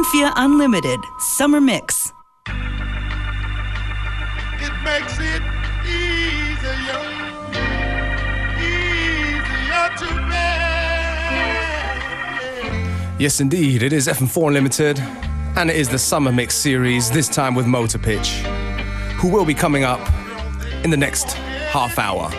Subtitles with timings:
[0.00, 2.14] FM4 Unlimited Summer Mix.
[2.46, 2.54] It
[4.82, 5.42] makes it
[5.84, 7.02] easier,
[8.56, 10.06] easier to.
[13.18, 14.98] Yes, indeed, it is FM4 Unlimited,
[15.56, 18.30] and it is the Summer Mix series, this time with Motor Pitch,
[19.18, 20.00] who will be coming up
[20.82, 21.34] in the next
[21.72, 22.30] half hour.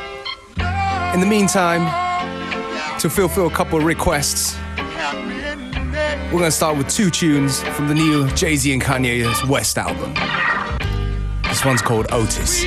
[1.13, 1.85] In the meantime,
[2.99, 4.57] to fulfill a couple of requests,
[6.31, 9.77] we're going to start with two tunes from the new Jay Z and Kanye's West
[9.77, 10.13] album.
[11.43, 12.63] This one's called Otis.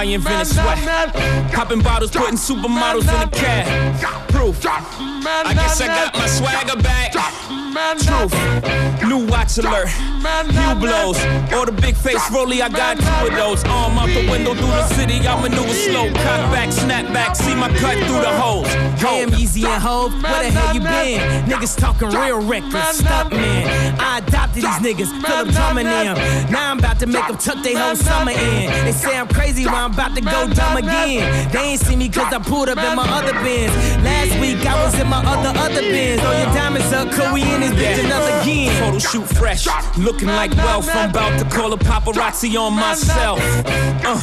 [0.00, 1.12] I invented sweat.
[1.52, 4.30] Popping bottles, putting supermodels in the cab.
[4.30, 4.64] Proof.
[4.64, 7.12] I guess I got my swagger back.
[8.00, 8.32] Truth.
[9.06, 9.88] New watch alert.
[10.22, 11.18] Hublots.
[11.52, 13.64] Or the big face rolly, I got two of those.
[13.64, 16.06] Arm out the window through the city, I maneuver slow.
[16.12, 18.68] Cock back, snap back, see my cut through the holes.
[19.00, 21.20] Damn, Yeezy and Hov, where the hell you been?
[21.48, 23.96] Niggas talking real reckless, stunt man.
[23.98, 26.16] I adopted these niggas, Philip drumming them.
[26.50, 28.70] Now I'm about to make them tuck their whole summer in.
[28.84, 31.50] They say I'm crazy, but I'm about to go dumb again.
[31.52, 33.72] They ain't see me cause I pulled up in my other Benz.
[34.04, 36.20] Last week I was in my other, other Benz.
[36.20, 38.79] Throw your diamonds up, cause we in this bitch another again.
[39.00, 39.66] Photo shoot fresh,
[39.98, 40.88] looking like wealth.
[40.92, 43.40] I'm about to call a paparazzi on myself.
[44.04, 44.20] Uh,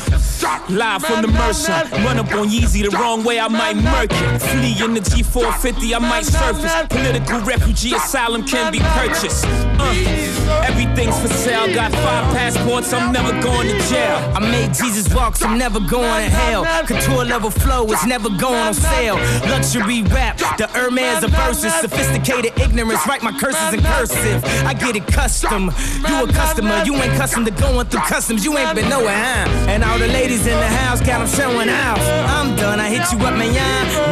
[0.70, 1.72] live from the Mercer.
[2.03, 4.42] Run up on Yeezy the wrong way, I might murk it.
[4.42, 6.73] Flee in the G450, I might surface.
[6.89, 9.45] Political refugee asylum can be purchased.
[9.45, 11.73] Uh, everything's for sale.
[11.73, 14.17] Got five passports, I'm never going to jail.
[14.36, 16.66] I made Jesus walks, I'm never going to hell.
[16.86, 19.16] Couture level flow is never going on sale.
[19.50, 21.73] Luxury rap, the Hermes of verses.
[21.76, 24.43] Sophisticated ignorance, write my curses in cursive.
[24.67, 25.72] I get it custom.
[26.10, 28.44] You a customer, you ain't custom to going through customs.
[28.44, 29.70] You ain't been nowhere, huh?
[29.70, 32.00] And all the ladies in the house got them showing out.
[32.28, 33.54] I'm done, I hit you up, man.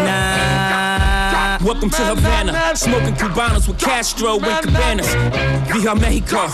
[0.06, 0.85] Nah.
[1.66, 2.76] Welcome to Havana.
[2.76, 5.08] Smoking Cubanos with Castro and Cabanas.
[5.74, 6.46] Via Mexico,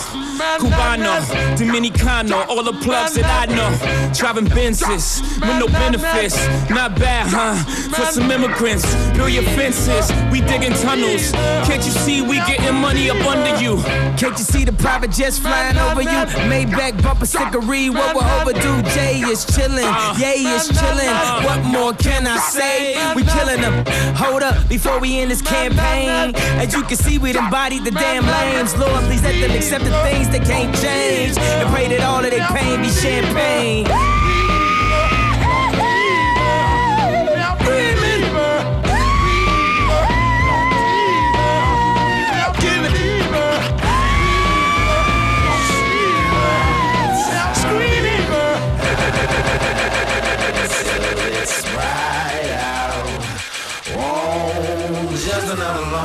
[0.56, 1.20] Cubano,
[1.54, 3.68] Dominicano, all the plugs that I know.
[4.14, 6.36] Driving Benzes with no benefits.
[6.70, 7.62] Not bad, huh?
[7.92, 10.10] For some immigrants, build your fences.
[10.32, 11.30] We digging tunnels.
[11.68, 13.82] Can't you see we getting money up under you?
[14.16, 16.24] Can't you see the private jets flying over you?
[16.48, 18.80] Maybach bumper stickery, what we're overdue.
[18.96, 21.44] Jay is chillin', Yay is chillin'.
[21.44, 23.14] What more can I say?
[23.14, 23.84] We killing them.
[24.16, 26.32] Hold up, before we end this campaign.
[26.62, 28.76] As you can see, we embodied the damn lames.
[28.76, 31.36] Lord, please let them accept the things they can't change.
[31.36, 34.31] And pray that all of their pain be champagne.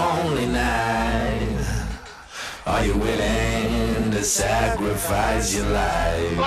[0.08, 1.66] Lonely night.
[2.66, 6.38] Are you willing to sacrifice your life?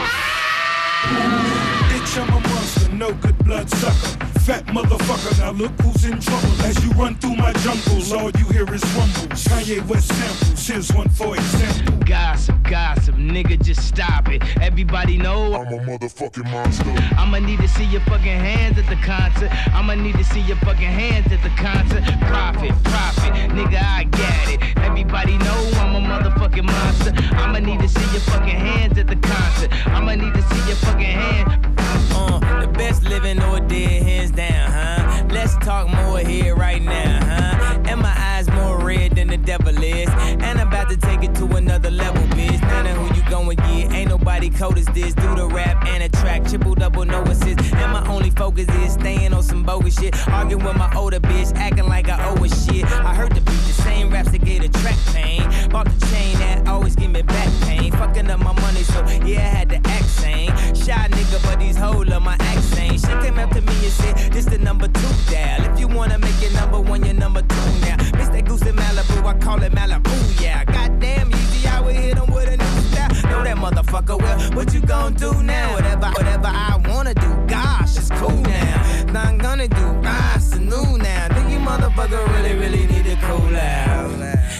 [1.90, 4.29] Bitch, I'm a monster, no good blood sucker.
[4.50, 6.50] Fat motherfucker, now look who's in trouble.
[6.62, 9.46] As you run through my jungles, all you hear is rumbles.
[9.46, 11.96] Kanye West samples, here's one for example.
[12.04, 14.42] Gossip, gossip, nigga, just stop it.
[14.60, 16.90] Everybody know I'm a motherfucking monster.
[17.16, 19.52] I'ma need to see your fucking hands at the concert.
[19.72, 22.02] I'ma need to see your fucking hands at the concert.
[22.26, 24.60] Profit, profit, nigga, I got it.
[24.78, 27.12] Everybody know I'm a motherfucking monster.
[27.36, 29.70] I'ma need to see your fucking hands at the concert.
[29.86, 31.66] I'ma need to see your fucking hand.
[32.12, 35.24] Uh, the best living or dead, hands down, huh?
[35.30, 37.78] Let's talk more here right now, huh?
[37.84, 40.08] And my eyes more red than the devil is.
[40.44, 42.60] And I'm about to take it to another level, bitch.
[42.62, 43.92] None of who going get.
[43.92, 45.14] Ain't nobody cold as this.
[45.14, 47.60] Do the rap and a track, triple double no assist.
[47.74, 50.14] And my only focus is staying on some bogus shit.
[50.28, 52.84] Arguing with my older bitch, acting like I owe her shit.
[52.84, 55.42] I heard the beat, the same raps that get a track pain.
[55.70, 57.92] Bought the chain that always give me back pain.
[57.92, 60.50] Fucking up my money, so yeah, I had to act sane.
[60.74, 63.00] Shy nigga, but these hoes love my accent.
[63.00, 65.72] She came up to me and said, This the number two dial.
[65.72, 67.96] If you wanna make it number one, you're number two now.
[68.40, 70.64] That goose in Malibu, I call it Malibu, yeah.
[70.64, 72.79] Goddamn Yeezy, I would hit hit 'em with a new.
[73.24, 74.38] Know that motherfucker well.
[74.52, 75.74] What you gon' do now?
[75.74, 77.46] Whatever, whatever I wanna do.
[77.46, 78.82] Gosh, it's cool now.
[79.14, 80.00] I'm gonna do.
[80.04, 81.28] Ah, it's new now.
[81.34, 84.10] Think you motherfucker really, really need to cool out.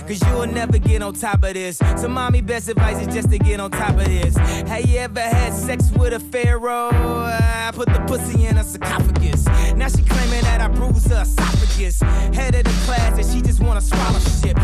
[0.06, 1.78] cause you'll never get on top of this.
[1.96, 4.36] So, mommy, best advice is just to get on top of this.
[4.36, 6.90] Have you ever had sex with a pharaoh?
[6.92, 9.46] I put the pussy in a sarcophagus.
[9.76, 12.00] Now she claiming that I bruised her esophagus.
[12.34, 14.58] Head of the class, and she just want a scholarship.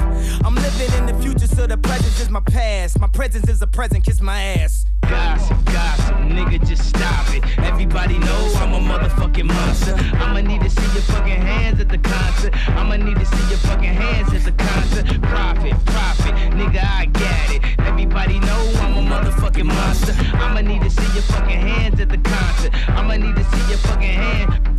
[0.45, 1.36] I'm living in the future,
[1.67, 2.99] so the present is my past.
[3.01, 4.85] My presence is a present, kiss my ass.
[5.03, 7.43] Gossip, gossip, nigga, just stop it.
[7.59, 9.95] Everybody know I'm a motherfucking monster.
[10.17, 12.53] I'ma need to see your fucking hands at the concert.
[12.71, 15.07] I'ma need to see your fucking hands at the concert.
[15.23, 17.63] Profit, profit, nigga, I got it.
[17.81, 20.15] Everybody know I'm a motherfucking monster.
[20.37, 22.73] I'ma need to see your fucking hands at the concert.
[22.91, 24.76] I'ma need to see your fucking hand.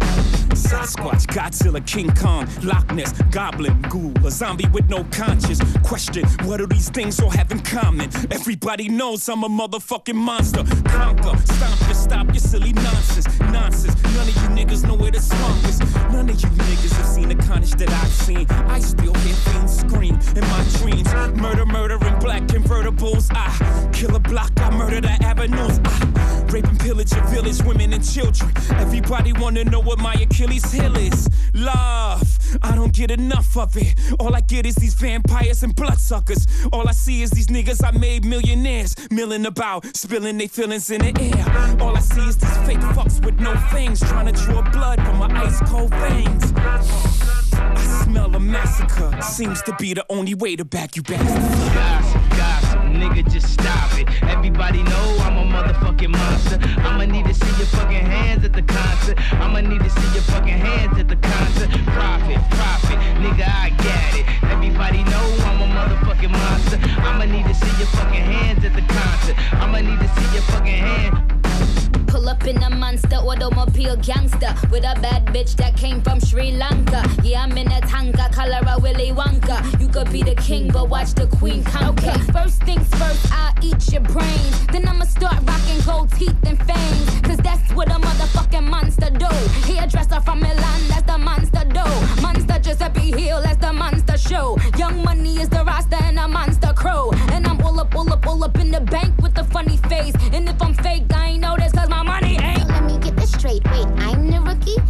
[0.57, 5.61] Sasquatch, Godzilla, King Kong, Loch Ness, Goblin, Ghoul, a zombie with no conscience.
[5.83, 8.09] Question, what do these things all have in common?
[8.31, 10.63] Everybody knows I'm a motherfucking monster.
[10.89, 13.39] Conquer, stomp your stop your silly nonsense.
[13.39, 15.79] Nonsense, none of you niggas know where the swamp is.
[16.11, 18.47] None of you niggas have seen the carnage that I've seen.
[18.49, 21.13] I still hear fiends scream in my dreams.
[21.35, 23.31] Murder, murder in black convertibles.
[23.31, 25.79] I ah, kill a block, I murder the avenues.
[25.85, 28.51] I rape and pillage a village, women and children.
[28.71, 31.29] Everybody wanna know what my Achilles heel is.
[31.53, 33.95] Love, I don't get enough of it.
[34.19, 36.47] All I get is these vampires and bloodsuckers.
[36.71, 41.01] All I see is these niggas I made millionaires, milling about, spilling their feelings in
[41.01, 41.81] the air.
[41.81, 45.17] All I see is these fake fucks with no fangs, trying to draw blood from
[45.17, 46.53] my ice cold veins.
[46.55, 49.21] I smell a massacre.
[49.21, 51.21] Seems to be the only way to back you back.
[51.21, 54.07] Gossip, gossip, nigga, just stop it.
[54.23, 56.57] Everybody know I'm a motherfucking monster.
[56.81, 59.17] I'ma need to see your fucking hands at the concert.
[59.33, 61.69] I'ma need to see your fucking hands at the concert.
[61.85, 64.25] Profit, profit, nigga, I got it.
[64.51, 66.77] Everybody know I'm a motherfucking monster.
[67.01, 69.35] I'ma need to see your fucking hands at the concert.
[69.53, 71.86] I'ma need to see your fucking hand.
[72.07, 76.51] Pull up in a monster automobile gangster with a bad bitch that came from Sri
[76.51, 77.03] Lanka.
[77.23, 79.79] Yeah, I'm in a tanka, color a Willy Wonka.
[79.79, 82.09] You could be the king, but watch the queen conquer.
[82.09, 84.67] Okay, first things first, I'll eat your brains.
[84.67, 87.21] Then I'ma start rocking gold teeth and fangs.
[87.21, 89.27] Cause that's what a motherfucking monster do.
[89.71, 92.21] Hairdresser from Milan, that's the monster do.
[92.21, 94.57] Monster Giuseppe Hill, that's the monster show.
[94.77, 97.11] Young money is the roster and a monster crow.
[97.31, 100.15] And I'm all up, all up, all up in the bank with the funny face.
[100.33, 101.55] And if I'm fake, I ain't know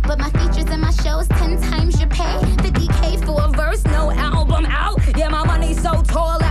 [0.07, 2.39] but my features and my shows ten times your pay.
[2.63, 5.00] 50k for a verse, no album out.
[5.18, 6.42] Yeah, my money's so tall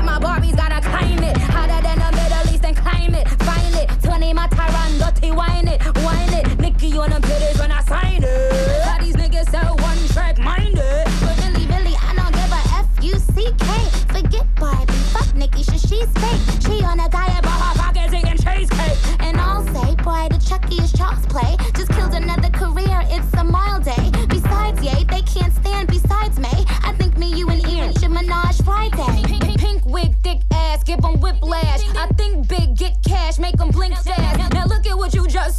[30.87, 31.83] give 'em whiplash.
[31.97, 34.53] I think big, get cash, make 'em blink fast.
[34.55, 35.59] Now look at what you just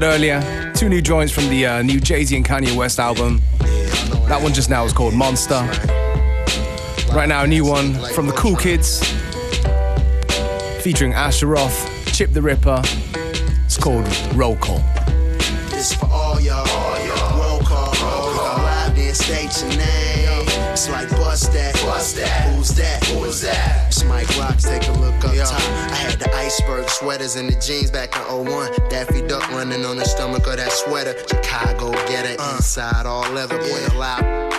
[0.00, 3.40] said earlier, Two new joints from the uh, new Jay Z and Kanye West album.
[4.28, 5.66] That one just now is called Monster.
[7.12, 9.00] Right now, a new one from the Cool Kids
[10.84, 12.80] featuring Asher Roth, Chip tha Ripper.
[13.64, 14.97] It's called Roll Call.
[21.48, 21.86] Bust that.
[21.86, 22.54] Bust that.
[22.54, 23.04] Who's that?
[23.06, 23.88] Who is that?
[23.88, 24.64] It's Mike Rocks.
[24.64, 25.60] Take a look up top.
[25.90, 28.72] I had the iceberg sweaters and the jeans back in 01.
[28.88, 31.14] Daffy Duck running on the stomach of that sweater.
[31.28, 32.54] Chicago get it uh.
[32.56, 33.58] inside all leather.
[33.58, 34.18] Boy, allow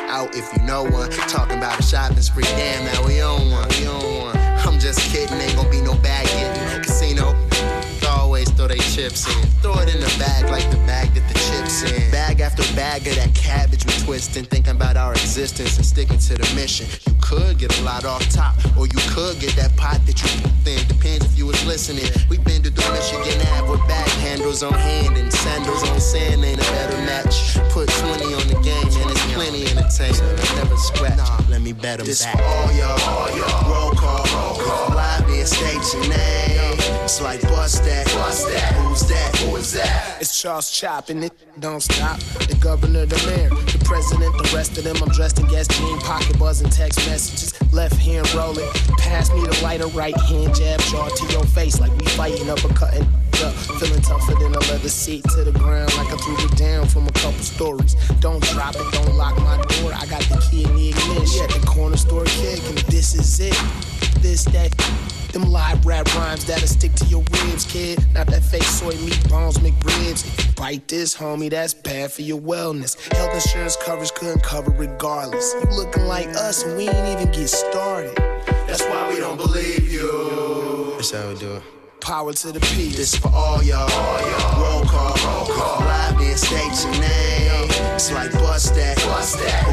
[0.09, 1.09] out if you know one.
[1.27, 2.43] Talking about a shopping spree.
[2.43, 3.67] Damn, now we on one.
[3.69, 4.37] We on one.
[4.37, 5.37] I'm just kidding.
[5.37, 6.68] Ain't gonna be no bag getting.
[8.99, 9.47] Chips in.
[9.63, 12.11] Throw it in the bag like the bag that the chips in.
[12.11, 16.35] Bag after bag of that cabbage we twisting, thinking about our existence and sticking to
[16.35, 16.87] the mission.
[17.07, 20.29] You could get a lot off top, or you could get that pot that you
[20.65, 20.85] thin.
[20.87, 22.11] Depends if you was listening.
[22.29, 26.43] We've been to the Michigan Ave with bag handles on hand and sandals on sand.
[26.43, 27.55] Ain't a better match.
[27.71, 30.35] Put 20 on the game and it's plenty entertainment.
[30.59, 31.47] Never scratch.
[31.47, 32.35] Let me bet 'em This back.
[32.35, 33.71] for all y'all.
[33.71, 34.95] Roll call, roll call.
[34.95, 36.68] Live state your name.
[37.09, 38.05] It's like bust that.
[38.05, 38.73] Bust that.
[38.73, 39.35] Who's that?
[39.37, 40.21] Who is that?
[40.21, 42.19] It's Charles Chop and it don't stop.
[42.19, 44.95] The governor, the mayor, the president, the rest of them.
[45.01, 47.57] I'm dressed in gas jean, pocket buzzing text messages.
[47.73, 48.69] Left hand rolling.
[48.99, 52.63] Pass me the lighter, right hand jab, jaw to your face like we fighting up
[52.63, 53.07] a cutting.
[53.41, 53.55] Up.
[53.81, 57.07] Feeling tougher than a leather seat to the ground like I threw it down from
[57.07, 57.95] a couple stories.
[58.19, 59.93] Don't drop it, don't lock my door.
[59.95, 61.41] I got the key in the ignition.
[61.41, 63.57] At the corner store kick, and this is it.
[64.21, 64.75] This, that,
[65.31, 68.03] them live rap rhymes that'll stick to your ribs, kid.
[68.13, 70.25] Not that fake soy meat bones, McRibs.
[70.25, 72.99] If you bite this, homie, that's bad for your wellness.
[73.13, 75.53] Health insurance coverage couldn't cover regardless.
[75.53, 78.15] You looking like us, and we ain't even get started.
[78.67, 80.93] That's why we don't believe you.
[80.95, 81.63] That's how we do it.
[82.01, 82.89] Power to the P.
[82.89, 83.87] This for all y'all.
[84.59, 85.79] Roll call, roll call.
[85.81, 87.69] Live then state your name.
[87.95, 88.97] It's like bust that.
[88.97, 89.68] Bust that?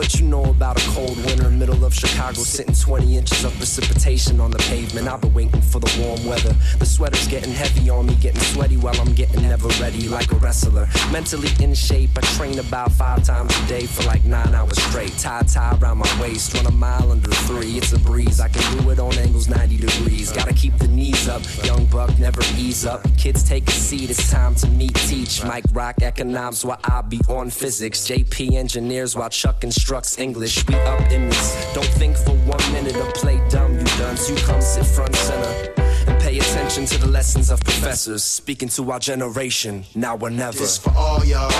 [0.00, 4.40] What you know about a cold winter, middle of Chicago, sitting 20 inches of precipitation
[4.40, 5.06] on the pavement.
[5.06, 6.56] I've been waiting for the warm weather.
[6.78, 10.36] The sweater's getting heavy on me, getting sweaty while I'm getting never ready like a
[10.36, 10.88] wrestler.
[11.12, 15.12] Mentally in shape, I train about five times a day for like nine hours straight.
[15.18, 17.76] Tie tie around my waist, run a mile under three.
[17.76, 18.40] It's a breeze.
[18.40, 20.32] I can do it on angles 90 degrees.
[20.32, 21.42] Gotta keep the knees up.
[21.62, 23.02] Young buck never ease up.
[23.18, 24.08] Kids take a seat.
[24.08, 25.44] It's time to meet teach.
[25.44, 28.08] Mike rock economics while I be on physics.
[28.08, 30.64] JP engineers while Chuck instructs English.
[30.68, 31.74] We up in this.
[31.74, 34.30] Don't think for one minute or play dumb, you dunce.
[34.30, 35.74] You come sit front center.
[36.06, 38.22] And pay attention to the lessons of professors.
[38.22, 40.58] Speaking to our generation, now or never.
[40.58, 41.50] This for all y'all.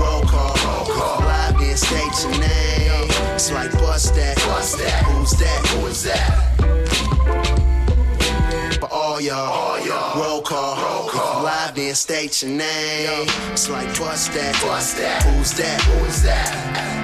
[0.00, 1.20] Roll call, roll call.
[1.20, 3.10] Live then state your name.
[3.34, 4.36] It's like bust that.
[4.36, 5.04] Bust that.
[5.04, 5.66] Who's that?
[5.66, 6.56] Who is that?
[8.80, 9.76] For all y'all.
[10.16, 11.42] Roll call, roll call.
[11.42, 13.28] Live then state your name.
[13.52, 14.54] It's like bust that.
[14.62, 15.22] Bust that.
[15.24, 15.82] Who's that?
[15.82, 16.97] Who is that?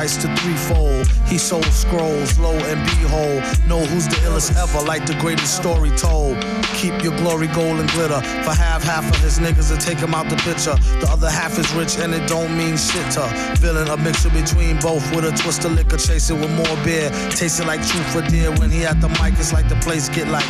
[0.00, 1.06] Twice to threefold.
[1.26, 3.42] He sold scrolls, low and behold.
[3.68, 6.40] Know who's the illest ever, like the greatest story told.
[6.80, 8.20] Keep your glory gold and glitter.
[8.46, 10.76] For half, half of his niggas will take him out the picture.
[11.00, 13.28] The other half is rich and it don't mean shit to.
[13.60, 17.10] Villain, a mixture between both with a twist of liquor, chasing with more beer.
[17.36, 20.28] Tasting like truth for dear when he at the mic it's like the place get
[20.28, 20.48] like,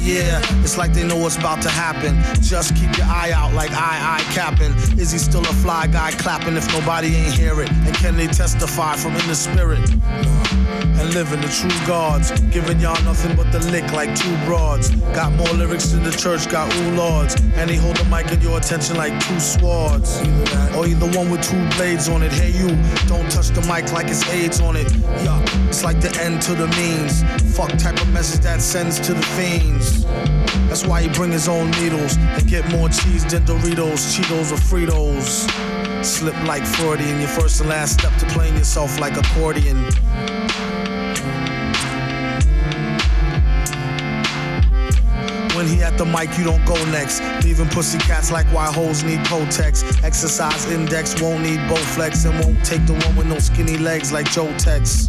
[0.00, 0.40] yeah.
[0.62, 2.16] It's like they know what's about to happen.
[2.42, 4.72] Just keep your eye out like I, I capping.
[4.98, 7.70] Is he still a fly guy clapping if nobody ain't hear it?
[7.70, 9.80] And can they testify from in the spirit?
[10.98, 14.90] And living the true gods, giving y'all nothing but the lick like two broads.
[15.14, 17.34] Got more lyrics than the church got ooh lords.
[17.54, 20.20] And they hold the mic in your attention like two swords.
[20.76, 22.32] Or either one with two blades on it.
[22.32, 22.68] Hey you,
[23.06, 24.92] don't touch the mic like it's AIDS on it.
[25.24, 27.22] Yeah, it's like the end to the means.
[27.58, 30.04] Fuck type of message that sends to the fiends.
[30.68, 34.60] That's why he bring his own needles and get more cheese than Doritos, Cheetos, or
[34.62, 36.04] Fritos.
[36.04, 39.76] Slip like Freudian, your first and last step to playing yourself like accordion.
[45.56, 47.20] When he at the mic, you don't go next.
[47.42, 50.04] Leaving pussy cats like why hoes need Protex.
[50.04, 54.30] Exercise index won't need Bowflex and won't take the one with no skinny legs like
[54.30, 55.08] Joe Tex.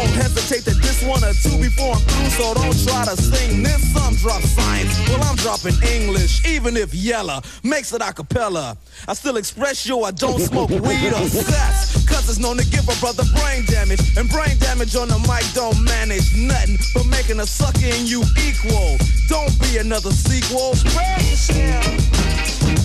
[0.00, 3.62] Won't hesitate to diss one or two before I'm through, so don't try to sing
[3.62, 3.80] this.
[3.92, 8.76] Some drop science, well, I'm dropping English, even if Yella makes it a cappella.
[9.08, 12.88] I still express yo, I don't smoke weed or sex, cause it's known to give
[12.88, 17.40] a brother brain damage, and brain damage on the mic don't manage nothing but making
[17.40, 18.96] a sucker in you equal.
[19.28, 20.74] Don't be another sequel.
[20.74, 22.79] Spread yourself.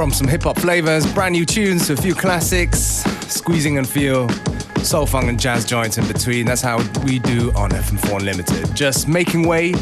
[0.00, 4.30] From some hip hop flavors, brand new tunes to a few classics, squeezing and feel,
[4.82, 6.46] soul funk and jazz joints in between.
[6.46, 8.74] That's how we do on FM4 Unlimited.
[8.74, 9.74] Just making way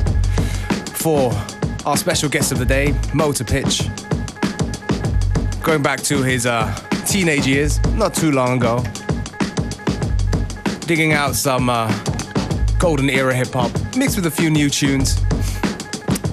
[0.92, 1.32] for
[1.86, 3.82] our special guest of the day, Motor Pitch.
[5.62, 6.74] Going back to his uh,
[7.06, 8.82] teenage years, not too long ago.
[10.80, 11.86] Digging out some uh,
[12.80, 15.16] golden era hip hop, mixed with a few new tunes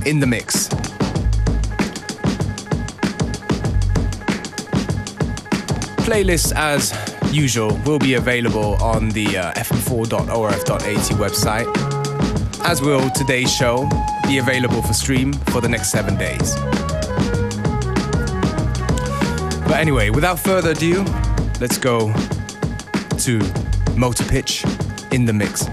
[0.07, 0.69] in the mix.
[6.05, 6.93] Playlists, as
[7.33, 11.65] usual, will be available on the uh, fm4.orf.at website,
[12.63, 13.89] as will today's show
[14.27, 16.55] be available for stream for the next seven days.
[19.67, 21.03] But anyway, without further ado,
[21.59, 22.13] let's go
[23.19, 23.41] to
[23.97, 24.63] Motor Pitch
[25.11, 25.65] in the mix.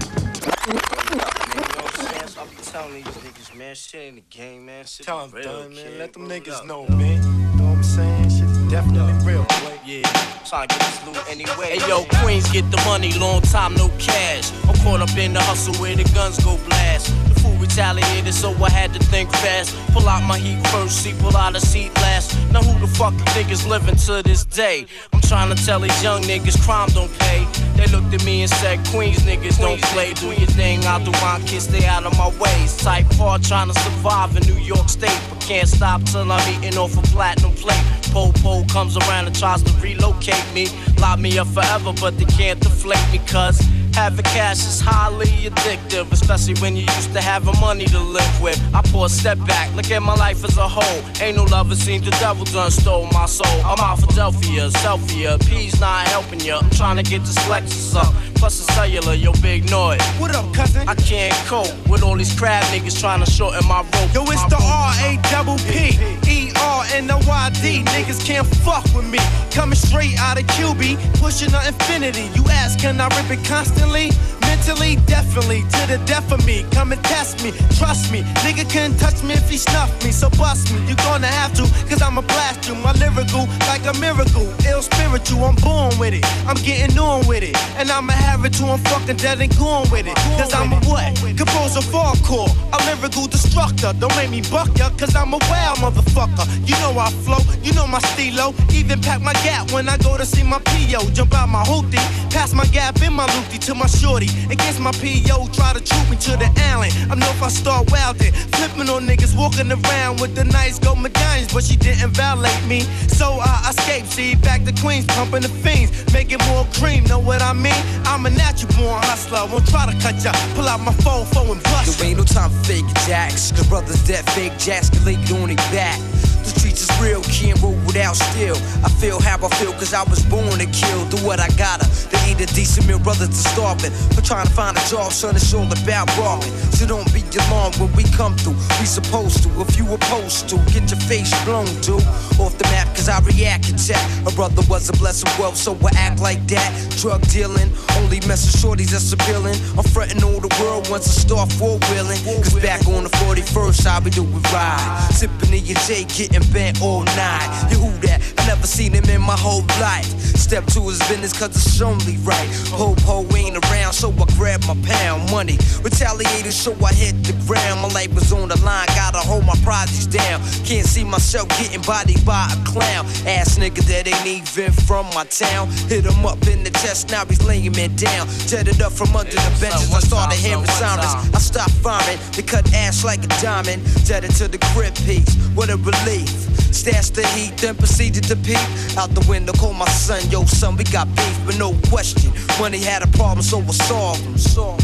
[3.55, 3.75] man.
[3.75, 4.85] Shit ain't a game, man.
[4.85, 5.97] Shit Tell 'em, real, done, man.
[5.99, 7.21] Let them niggas know, man.
[7.21, 8.52] You know what I'm saying?
[8.73, 9.79] Shit is definitely real, boy.
[9.85, 10.01] Yeah,
[10.45, 11.77] trying to get this loot anyway.
[11.77, 14.51] Hey yo, Queens get the money, long time no cash.
[14.67, 17.07] I'm caught up in the hustle where the guns go blast.
[17.27, 19.75] The fool retaliated, so I had to think fast.
[19.93, 22.35] Pull out my heat first, see, pull out a seat last.
[22.51, 24.87] Now who the fuck you think is living to this day?
[25.11, 27.45] I'm trying to tell these young niggas crime don't pay.
[27.75, 30.13] They looked at me and said, Queens niggas don't play.
[30.13, 32.77] Do your thing, I'll do mine, kid, stay out of my ways.
[32.77, 36.77] Type hard trying to survive in New York State, but can't stop till I'm eating
[36.77, 38.02] off a platinum plate.
[38.13, 38.31] Po
[38.69, 40.67] comes around and tries to relocate me.
[40.99, 43.59] Lock me up forever, but they can't deflate me, cuz
[43.95, 48.59] having cash is highly addictive, especially when you used to having money to live with.
[48.73, 51.01] I pour a step back, look at my life as a whole.
[51.21, 53.59] Ain't no love, it seems the devil done stole my soul.
[53.65, 56.59] I'm out for Delphia, Selfia, P's not helping ya.
[56.61, 58.13] I'm trying to get this Lexus up.
[58.35, 60.01] Plus a cellular, yo, big noise.
[60.19, 60.87] What up, cousin?
[60.87, 64.13] I can't cope with all these crab niggas trying to shorten my rope.
[64.13, 65.97] Yo, it's the R A double P
[66.27, 67.83] E R N O Y D.
[67.93, 69.19] Niggas can't fuck with me.
[69.51, 72.29] Coming straight out of QB, pushing the infinity.
[72.35, 74.09] You ask, can I rip it constantly?
[74.53, 76.63] Mentally, definitely, to the death of me.
[76.71, 78.21] Come and test me, trust me.
[78.45, 80.79] Nigga can't touch me if he snuff me, so bust me.
[80.87, 82.75] You gonna have to, cause I'ma blast you.
[82.75, 84.45] My lyrical, like a miracle.
[84.69, 86.23] Ill spiritual, I'm born with it.
[86.45, 87.57] I'm getting on with it.
[87.79, 90.15] And I'ma have it till I'm fucking dead and gone with it.
[90.37, 91.17] Cause I'm a what?
[91.35, 92.53] Composer for core.
[92.73, 93.91] A lyrical destructor.
[93.97, 96.45] Don't make me buck ya, cause I'm a wild motherfucker.
[96.69, 98.53] You know I flow, you know my stilo.
[98.71, 101.09] Even pack my gap when I go to see my PO.
[101.17, 101.97] Jump out my hoopty,
[102.29, 104.29] pass my gap in my loopty to my shorty.
[104.49, 106.93] Against my PO, try to troop me to the island.
[107.09, 110.99] I know if I start wildin', flipping on niggas, walking around with the nice gold
[110.99, 112.81] medallions, but she didn't violate me.
[113.07, 117.03] So I escaped, see, back to Queens, pumping the fiends, making more cream.
[117.05, 117.81] Know what I mean?
[118.05, 119.45] I'm a natural born hustler.
[119.51, 120.31] Won't try to cut ya.
[120.55, 121.99] Pull out my phone, phone and bust.
[121.99, 123.51] There ain't no time for fake jacks.
[123.51, 125.99] The brothers dead fake jacks can lay on their back.
[126.43, 128.55] The streets is real, can't roll without steel.
[128.83, 131.05] I feel how I feel cause I was born to kill.
[131.09, 131.87] Do what I gotta.
[132.11, 133.91] They eat a decent meal, brothers to starving.
[134.15, 136.51] But trying to find a job, son, it's all about robbing.
[136.75, 138.59] So don't be alarmed when we come through.
[138.79, 142.03] We supposed to, if you opposed to, get your face blown, dude.
[142.39, 144.03] Off the map, cause I react and chat.
[144.27, 146.69] A brother was a blessing wealth, so I act like that.
[146.99, 149.55] Drug dealing, only messing shorties that's appealing.
[149.77, 152.19] I'm fronting all the world once I start four wheeling.
[152.43, 155.09] Cause back on the 41st, I'll be doing ride.
[155.11, 157.67] Sipping in your J, getting bent all night.
[157.69, 158.21] You who that?
[158.47, 160.05] Never seen him in my whole life.
[160.35, 162.49] Step to his business cause it's only right.
[162.69, 165.57] Hope ho ain't around, so I grab my pound money.
[165.81, 167.81] Retaliated, so I hit the ground.
[167.81, 170.41] My life was on the line, gotta hold my projects down.
[170.65, 173.05] Can't see myself getting bodied by a clown.
[173.25, 175.69] Ass nigga that ain't even from my town.
[175.87, 178.27] Hit him up in the chest, now he's laying me down.
[178.45, 181.15] Jetted up from under the benches, I started hearing sirens.
[181.33, 183.81] I stopped firing, they cut ass like a diamond.
[184.03, 186.22] Jetted to the grip piece, what a relief.
[186.27, 188.59] Stashed the heat, then proceeded to peep.
[188.97, 192.31] Out the window, call my son, yo son, we got beef, but no question.
[192.59, 194.37] Money had a problem, so I solved him.
[194.37, 194.83] Solved.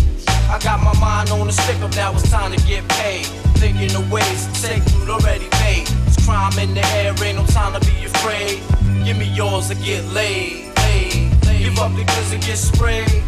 [0.50, 3.26] I got my mind on the stick up, now it's time to get paid.
[3.62, 5.86] Thinking of ways to take food already made.
[6.08, 8.60] It's crime in the air, ain't no time to be afraid.
[9.06, 10.70] Give me yours or get laid.
[10.90, 11.60] laid, laid.
[11.60, 13.24] Give up the goods and get sprayed.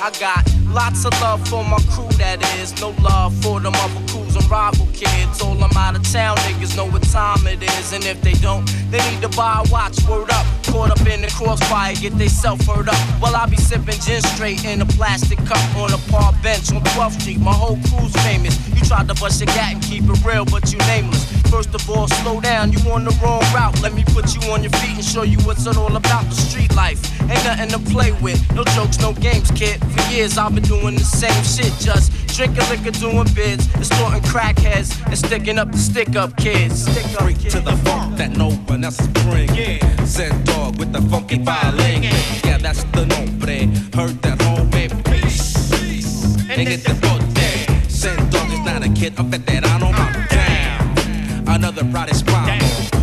[0.00, 2.78] I got lots of love for my crew, that is.
[2.80, 5.40] No love for them other crews and rival kids.
[5.42, 7.92] All them out of town niggas know what time it is.
[7.92, 10.46] And if they don't, they need to buy a watch, word up.
[10.66, 13.00] Caught up in the crossfire, get they self hurt up.
[13.20, 16.82] While I be sipping gin straight in a plastic cup on a park bench on
[16.82, 17.40] 12th Street.
[17.40, 18.56] My whole crew's famous.
[18.68, 21.37] You tried to bust your gat and keep it real, but you nameless.
[21.50, 23.80] First of all, slow down, you on the wrong route.
[23.82, 26.34] Let me put you on your feet and show you what's it all about the
[26.34, 27.00] street life.
[27.22, 28.38] ain't nothing to play with.
[28.54, 29.80] No jokes, no games, kid.
[29.80, 34.94] For years I've been doing the same shit, just drinking liquor, doing bids, extorting crackheads,
[35.06, 36.82] and sticking up the stick up kids.
[36.82, 39.78] Stick up to the funk that no one else is bringing.
[39.80, 40.04] Yeah.
[40.04, 42.02] Sen Dog with the funky violin.
[42.44, 43.66] Yeah, that's the nombre.
[43.96, 44.88] Heard that homie.
[45.04, 45.66] Peace.
[46.50, 47.28] En este bote.
[47.88, 49.87] Sen Dog is not a kid, a veterano.
[51.58, 52.54] Another pride hispano.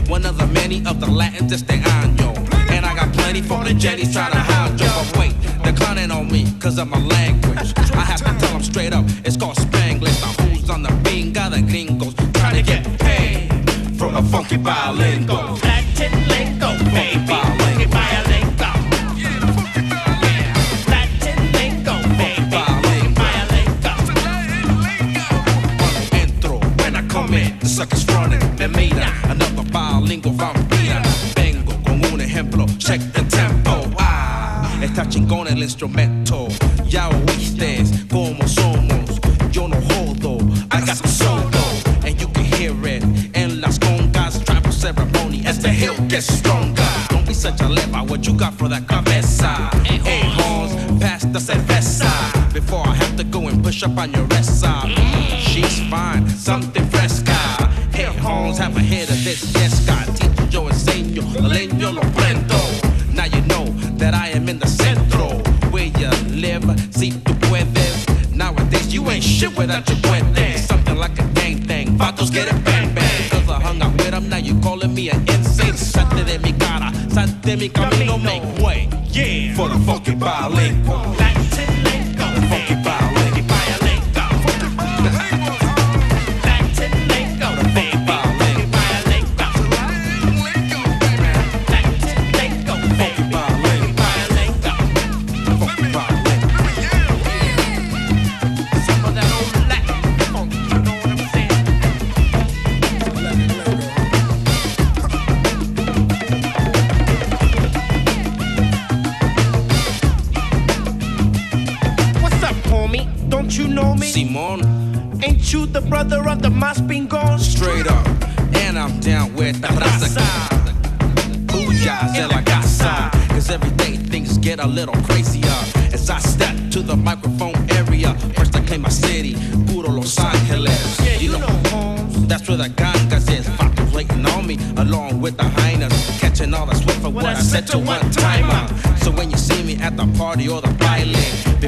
[0.08, 2.34] One of the many of the Latins este año.
[2.72, 4.88] And I got plenty for the jetties trying to hound you.
[4.88, 7.74] But wait, they're clowning on me cause of my language.
[7.78, 10.22] I have to tell them straight up, it's called Spanglish.
[10.22, 11.52] Now who's on the binga?
[11.52, 13.50] The gringos trying to get paid
[13.98, 14.56] from a funky.
[14.56, 15.58] Go.
[15.62, 17.55] Latin lingo, baby.
[27.76, 28.40] Suckers running.
[28.58, 31.02] Me mira, another bilingual vampira.
[31.36, 33.84] Vengo con un ejemplo, check the tempo.
[34.00, 36.48] Ah, está chingón el instrumento.
[36.88, 39.20] Ya oíste cómo somos.
[39.52, 40.38] Yo no jodo,
[40.72, 41.64] I got some solo.
[42.06, 44.42] And you can hear it en las congas.
[44.46, 46.88] Tribal ceremony as the hill gets stronger.
[47.10, 49.52] Don't be such a leper, what you got for that cabeza?
[49.84, 52.10] Hey, horns, pass the cerveza.
[52.54, 54.84] Before I have to go and push up on your esa.
[54.86, 57.35] Mm, she's fine, something fresca.
[58.46, 60.06] Horns, have a head of this, yes, God.
[60.16, 62.60] Teach yo enseño, leño lo prendo.
[63.12, 63.66] Now you know
[63.98, 65.42] that I am in the centro.
[65.72, 68.06] Where you live, si tu puedes.
[68.32, 70.60] Nowadays, you ain't shit without your puente.
[70.60, 71.98] Something like a gang thing.
[71.98, 73.30] Vatos get it bang bang.
[73.32, 75.74] Cause I hung out with him, now you calling me an insane.
[75.74, 78.88] Salte de mi cara, salte de mi camino, make way.
[79.10, 79.56] Yeah.
[79.56, 80.86] For the funky violin.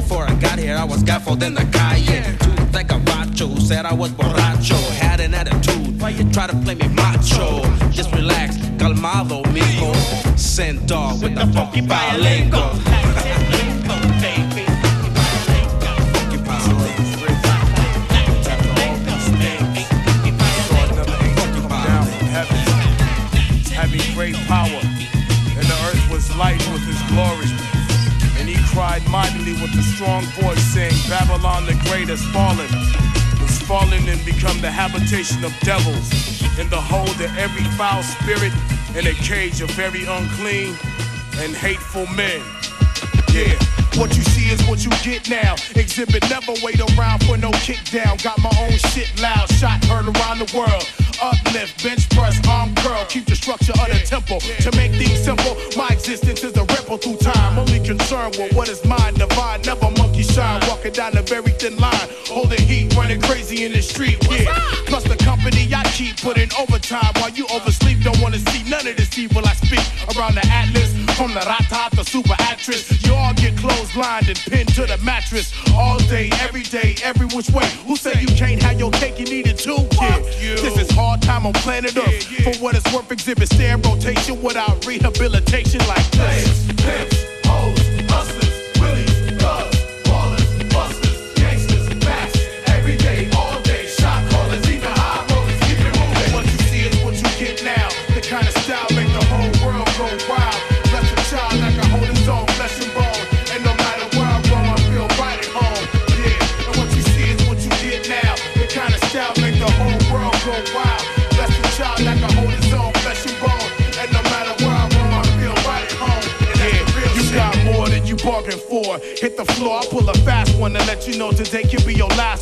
[0.08, 2.38] Before I got here, I was gaffled in the calle.
[2.40, 6.00] Two like a macho, said I was borracho, had an attitude.
[6.00, 7.60] Why you try to play me macho?
[7.90, 9.94] Just relax, calmado, mijo.
[10.38, 13.44] Sen Dog with the funky bilingo.
[29.10, 32.68] mightily with a strong voice, saying, Babylon the great has fallen,
[33.42, 36.08] has fallen and become the habitation of devils,
[36.58, 38.52] in the hold of every foul spirit,
[38.96, 40.74] in a cage of very unclean
[41.40, 42.40] and hateful men.
[43.32, 43.54] Yeah.
[43.96, 45.56] What you see is what you get now.
[45.74, 48.16] Xzibit never wait around for no kick down.
[48.18, 50.86] Got my own shit loud, shot heard around the world.
[51.20, 54.38] Uplift, bench press, arm curl, keep the structure of the temple.
[54.38, 57.58] To make things simple, my existence is a ripple through time.
[57.58, 60.62] Only concerned with what is mine, divine, never monkey shine.
[60.68, 64.18] Walking down a very thin line, holding heat, running crazy in the street.
[64.30, 64.54] Yeah.
[64.86, 68.02] Plus the company I keep putting overtime while you oversleep.
[68.02, 70.94] Don't wanna see none of this evil I speak around the atlas.
[71.16, 75.52] From the rata to super actress, you all get clotheslined and pinned to the mattress
[75.74, 77.66] all day, every day, every which way.
[77.86, 79.18] Who say you can't have your cake?
[79.18, 80.24] You need it too, kid.
[80.62, 82.24] This is hard time on planet Earth.
[82.24, 86.66] For what it's worth, Xzibit stand rotation without rehabilitation like this.
[86.66, 87.37] Pimps, hoes,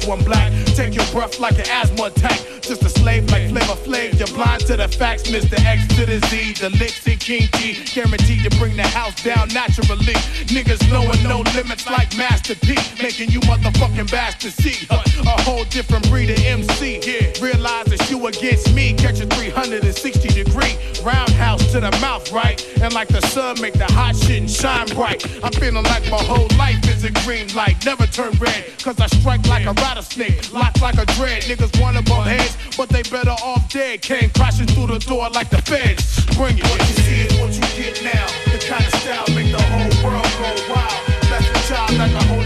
[0.06, 0.52] one black.
[0.76, 2.38] Take your breath like an asthma attack.
[2.60, 4.18] Just a slave like Flavor Flav.
[4.18, 5.58] You're blind to the facts, Mr.
[5.64, 6.54] X to the Z.
[6.54, 10.14] The Liks and King T Guaranteed to bring the house down naturally.
[10.54, 12.76] Niggas knowing no limits like Master P.
[13.02, 14.86] Making you motherfucking bastards see.
[14.90, 17.00] A whole different breed of MC.
[17.40, 18.94] Realize it's you against me.
[18.94, 20.75] Catch a 360 degree
[21.06, 22.58] roundhouse to the mouth, right?
[22.82, 25.22] And like the sun, make the hot shit and shine bright.
[25.44, 28.64] I'm feeling like my whole life is a green light, never turn red.
[28.82, 31.44] Cause I strike like a rattlesnake, locked like a dread.
[31.44, 34.02] Niggas want on heads, but they better off dead.
[34.02, 36.26] Came crashing through the door like the feds.
[36.36, 36.64] Bring it.
[36.64, 38.26] What you see is what you get now.
[38.52, 41.00] The kind of style make the whole world go wild.
[41.30, 42.45] That's the child like a whole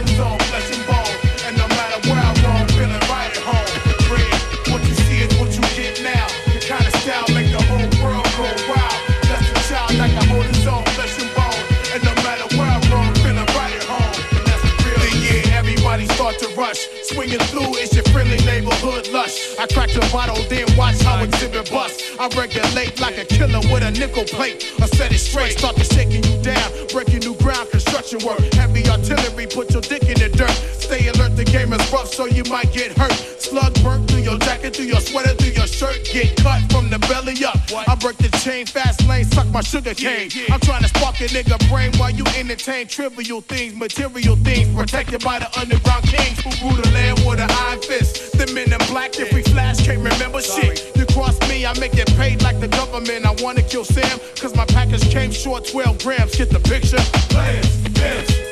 [17.30, 19.56] swinging through, it's your friendly neighborhood lush.
[19.58, 22.02] I crack the bottle, then watch how Xzibit bust.
[22.18, 24.72] I regulate like a killer with a nickel plate.
[24.80, 28.40] I set it straight, start to shaking you down, breaking new ground, construction work.
[28.54, 32.26] Heavy artillery, put your dick in the dirt stay alert, the game is rough, so
[32.26, 33.12] you might get hurt.
[33.38, 35.98] Slug burnt through your jacket, through your sweater, through your shirt.
[36.12, 37.58] Get cut from the belly up.
[37.70, 37.88] What?
[37.88, 40.30] I break the chain, fast lane, suck my sugar cane.
[40.34, 40.54] Yeah, yeah.
[40.54, 44.74] I'm trying to spark a nigga brain while you entertain trivial things, material things.
[44.74, 48.36] Protected by the underground kings who rule the land with an iron fist.
[48.36, 50.76] The men in black, if we flash, can't remember Sorry.
[50.76, 50.96] shit.
[50.96, 53.26] You cross me, I make it paid like the government.
[53.26, 56.34] I wanna kill Sam, cause my package came short 12 grams.
[56.36, 57.02] Get the picture?
[57.30, 58.49] Plans,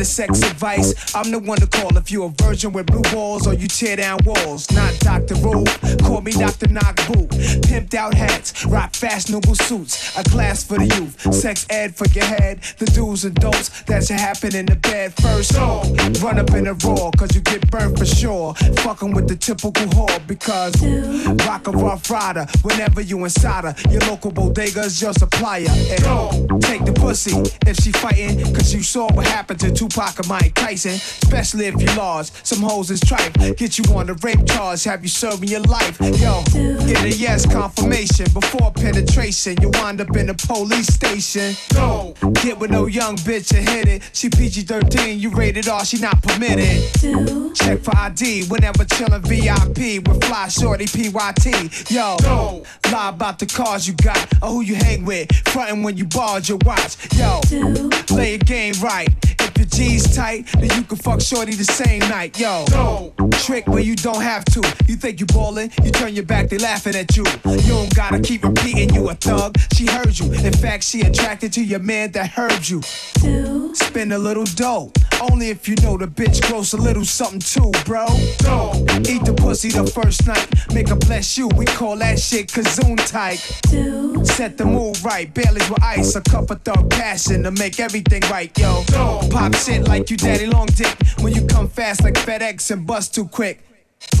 [0.00, 3.46] to sex advice, I'm the one to call if you're a virgin with blue balls
[3.46, 4.70] or you tear down walls.
[4.70, 5.34] Not Dr.
[5.36, 6.68] Ruth, call me Dr.
[6.68, 7.28] Knock Boot.
[7.68, 10.16] Pimped out hats, rock fashionable suits.
[10.16, 12.62] A class for the youth, sex ed for your head.
[12.78, 15.52] The do's and don'ts that should happen in the bed first.
[15.56, 15.82] Oh,
[16.22, 18.54] run up in a raw, cause you get burned for sure.
[18.84, 20.74] Fucking with the typical whore because
[21.46, 23.74] rock a rough rider whenever you inside her.
[23.90, 25.68] Your local bodega's your supplier.
[25.68, 27.36] And don't take the pussy
[27.66, 30.92] if she fighting, cause you saw what happened to Tupac and Mike Tyson.
[30.92, 32.46] Especially if you lost.
[32.46, 33.34] Some hoes is tripe.
[33.56, 35.98] Get you on the rape charge, have you serving your life.
[36.00, 36.42] Yo,
[36.86, 39.56] get a yes confirmation before penetration.
[39.60, 41.54] You wind up in the police station.
[41.70, 44.10] Don't get with no young bitch and hit it.
[44.12, 46.82] She PG 13, you rated R, she not permitted.
[47.54, 51.90] Check for ID whenever chillin' VIP with fly shorty PYT.
[51.90, 55.30] Yo, don't lie about the cars you got or who you hang with.
[55.48, 56.96] Frontin' when you borrowed your watch.
[57.14, 57.40] Yo,
[58.06, 59.08] play your game right.
[59.80, 62.38] G's tight, then you can fuck shorty the same night.
[62.38, 64.60] Yo, don't trick where you don't have to.
[64.86, 67.24] You think you ballin', you turn your back, they laughing at you.
[67.46, 69.56] You don't gotta keep repeating you a thug.
[69.72, 70.30] She heard you.
[70.34, 72.82] In fact, she attracted to your man that heard you.
[73.72, 74.92] Spend a little dough.
[75.20, 78.06] Only if you know the bitch grows a little something too, bro.
[78.38, 80.48] Don't eat the pussy the first night.
[80.72, 81.48] Make her bless you.
[81.48, 83.38] We call that shit kazoon type.
[84.26, 85.32] Set the mood right.
[85.32, 86.16] Baileys with ice.
[86.16, 88.82] A cup of thug passion to make everything right, yo.
[89.30, 90.96] Pop shit like you daddy long dick.
[91.20, 93.69] When you come fast like FedEx and bust too quick.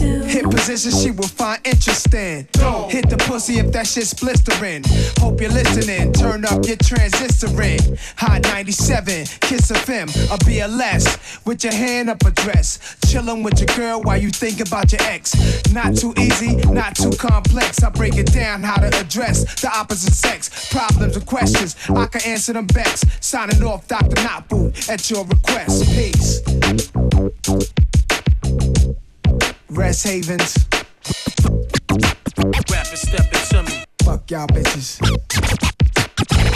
[0.00, 2.46] Hit position she will find interesting.
[2.88, 4.82] Hit the pussy if that shit's blistering.
[5.18, 6.12] Hope you're listening.
[6.12, 7.98] Turn up your transistoring.
[8.16, 11.44] Hot 97, Kiss FM, a BLS.
[11.46, 12.78] With your hand up a dress.
[13.06, 15.34] Chillin' with your girl while you think about your ex.
[15.72, 17.82] Not too easy, not too complex.
[17.82, 20.70] I break it down how to address the opposite sex.
[20.70, 23.04] Problems and questions, I can answer them best.
[23.22, 24.16] Signing off, Dr.
[24.16, 25.84] Knockboot, at your request.
[25.94, 26.40] Peace.
[29.70, 30.66] Rest Havens.
[32.70, 33.84] Rapper stepping to me.
[34.02, 35.00] Fuck y'all bitches.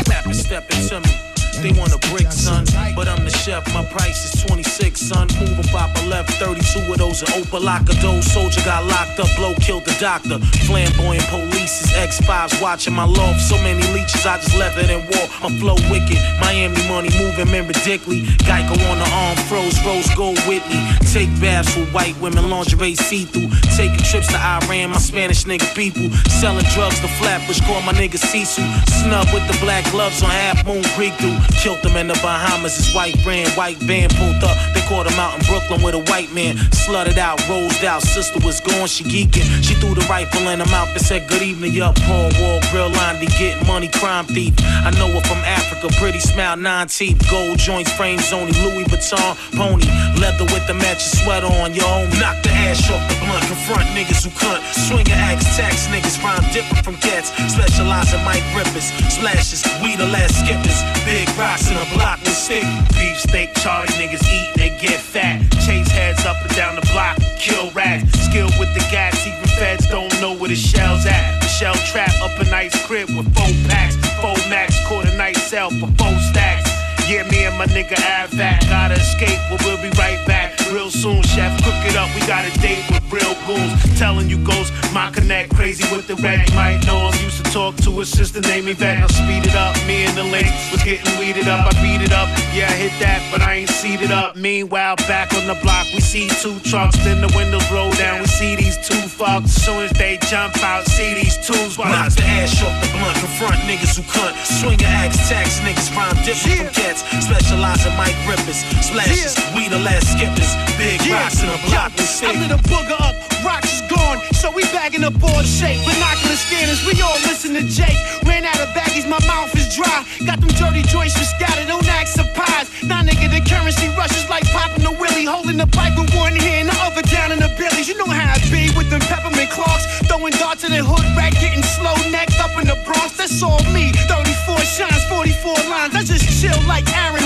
[0.08, 1.33] Rapper stepping to me.
[1.62, 2.64] They want a brick, son,
[2.96, 3.62] but I'm the chef.
[3.72, 5.28] My price is 26, son.
[5.40, 8.00] Moving pop a left 32 of those in Opa-locka.
[8.02, 10.38] Those soldier got locked up, blow killed the doctor.
[10.66, 13.40] Flamboyant police is X5s watching my loft.
[13.40, 15.26] So many leeches, I just left it in war.
[15.42, 18.22] My flow wicked, Miami money moving, man, ridiculously.
[18.44, 20.80] Geico on the arm, froze, rose gold with me.
[21.12, 23.48] Take baths with white women, lingerie see through.
[23.76, 26.10] Taking trips to Iran, my Spanish nigga people.
[26.40, 28.64] Selling drugs to Flatbush, call my nigga Sisu.
[29.02, 31.38] Snub with the black gloves on Half Moon Creek through.
[31.60, 34.56] Killed him in the Bahamas, his white brand, white van pulled up.
[34.74, 36.56] They caught him out in Brooklyn with a white man.
[36.84, 38.02] Slutted out, rosed out.
[38.02, 39.46] Sister was gone, she geeking.
[39.64, 41.96] She threw the rifle in her mouth and said, Good evening, yup.
[42.04, 44.54] Paul Wall, grill line, they getting money, crime thief.
[44.60, 47.18] I know her from Africa, pretty smile, nine teeth.
[47.30, 48.52] Gold joints, frames only.
[48.60, 49.88] Louis Vuitton, pony.
[50.20, 52.06] Leather with the matching sweater on, yo.
[52.20, 53.44] Knock the ass off the blunt.
[53.48, 54.60] Confront niggas who cunt.
[54.88, 56.22] Swing your axe, tax niggas.
[56.22, 57.32] Rhyme different from cats.
[57.52, 58.92] Specialize in mic rippers.
[59.08, 60.78] Splashes, we the last skippers.
[61.04, 62.64] Big rocks in a block with stick.
[62.94, 65.40] Beef steak, charge niggas eat, they get fat.
[65.64, 68.10] Chase heads up and down the block, kill rats.
[68.20, 71.40] Skill with the gas, even feds don't know where the shell's at.
[71.40, 73.96] The shell trap up a nice crib with four packs.
[74.20, 76.70] Four max, a nice sell for four stacks.
[77.08, 81.22] Yeah, me and my nigga Avac gotta escape, but we'll be right back real soon.
[81.22, 83.72] Chef, cook it up, we got a date with real goons.
[83.98, 86.48] Telling you ghosts, my connect crazy with the red.
[86.48, 88.98] You might know him, used to talk to his sister, name Yvette.
[89.00, 91.66] Now speed it up, me and the ladies was getting weeded up.
[91.66, 94.36] I beat it up, yeah, I hit that, but I ain't seated up.
[94.36, 98.20] Meanwhile, back on the block, we see two trucks, then the windows roll down.
[98.20, 99.44] We see these two fucks.
[99.44, 101.78] As soon as they jump out, see these twos.
[101.78, 104.34] Knock the ass off the blunt, confront niggas who cunt.
[104.60, 107.02] Swing your axe, tax niggas, rhyme different from cats.
[107.24, 110.53] Specialize in mic rippers, splashes, we the last skippers.
[110.78, 114.50] Big rocks in a block with I lit a booger up, rocks is gone, so
[114.50, 115.80] we bagging up all shape.
[115.86, 117.98] Binocular scanners, we all listen to Jake.
[118.26, 120.04] Ran out of baggies, my mouth is dry.
[120.26, 122.70] Got them dirty joints just scattered, don't act surprised.
[122.82, 126.68] Now nigga, the currency rushes like popping a willy, holding the pipe with one hand,
[126.68, 127.88] the other down in the billies.
[127.88, 131.32] You know how it be with them peppermint clocks, throwing darts in the hood rack,
[131.40, 133.16] getting slow necked up in the Bronx.
[133.16, 133.92] That's all me.
[134.06, 135.94] 34 shines, 44 lines.
[135.96, 137.23] I just chill like Aaron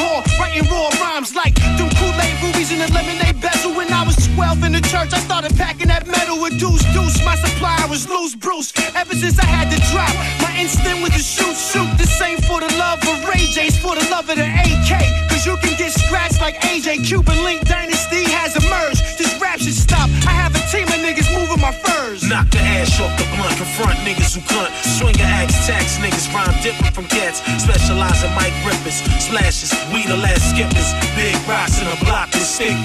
[6.08, 7.22] metal with deuce deuce.
[7.24, 8.72] My supply was loose Bruce.
[8.96, 11.88] Ever since I had to drop, my instinct was to shoot shoot.
[11.98, 14.92] This ain't for the love of Ray J's, for the love of the AK.
[15.28, 17.06] Cause you can get scratched like AJ.
[17.06, 19.00] Cuban Link Dynasty has emerged.
[19.18, 20.10] This rap should stop.
[20.26, 22.26] I have a team of niggas moving my furs.
[22.26, 24.72] Knock the ash off the blunt, confront niggas who cunt.
[24.98, 27.38] Swing your axe, tax niggas, rhyme different from cats.
[27.62, 30.90] Specialize in mic rippers, splashes, we the last skippers.
[31.14, 32.76] Big rocks in the block and stick.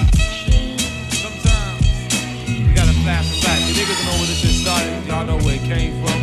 [3.05, 3.59] It back.
[3.67, 5.05] You niggas know where this shit started.
[5.07, 6.21] Y'all know where it came from.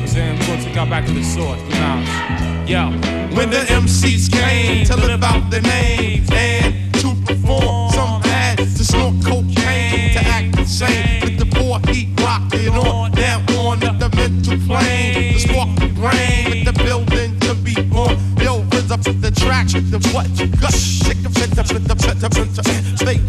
[0.00, 1.60] I'm saying we're gonna take y'all back to the source.
[2.68, 2.90] Yo.
[3.34, 8.84] When the MCs came to live out their name and to perform, some had to
[8.84, 11.22] snort cocaine to act insane.
[11.22, 16.50] With the poor heat rocking on down on the mental plane, the spark the brain,
[16.50, 18.16] with the building to be born.
[18.40, 18.62] Yo,
[18.96, 20.70] up the track the what you got.
[21.02, 22.64] Take the fit, the fit, the fit, the fit, the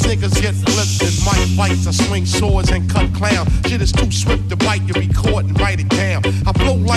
[0.07, 0.66] niggas get
[1.59, 3.47] I swing swords and cut clown.
[3.65, 6.21] Shit is too swift to bite, you record and write it down.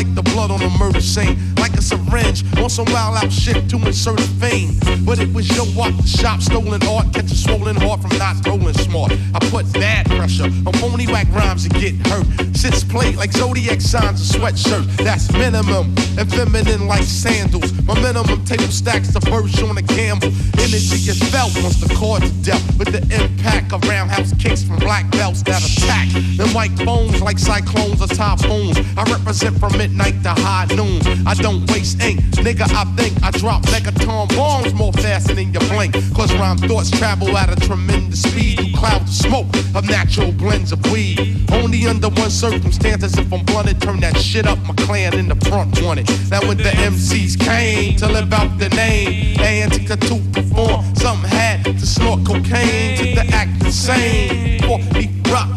[0.00, 3.68] Like the blood on a murder scene, like a syringe on some wild out shit
[3.68, 4.72] to insert a vein.
[5.04, 8.40] But it was your walk the shop, stolen art, catch a swollen heart from not
[8.46, 9.12] rolling smart.
[9.34, 12.24] I put bad pressure on phony whack rhymes and get hurt.
[12.56, 14.86] Sits plate like zodiac signs, a sweatshirt.
[15.04, 17.70] That's minimum and feminine like sandals.
[17.84, 20.32] My minimum table stacks the verse on a gamble.
[20.56, 24.78] Energy is felt once the chords are dealt with the impact of roundhouse kicks from
[24.78, 26.08] black belts that attack.
[26.38, 28.78] Them white bones like cyclones or typhoons.
[28.96, 31.00] I represent from midnight to high noon.
[31.26, 32.62] I don't waste ink, nigga.
[32.74, 35.94] I think I drop megaton bombs more faster than your blink.
[36.14, 40.72] Cause rhyme thoughts travel at a tremendous speed through clouds of smoke of natural blends
[40.72, 41.46] of weed.
[41.52, 44.58] Only under one circumstance, as if I'm blunted, turn that shit up.
[44.66, 46.08] My clan in the front wanted.
[46.30, 50.94] Now when the MCs came to live out the name, and took the to perform,
[50.96, 54.60] something had to snort cocaine to the act insane.
[54.62, 54.78] For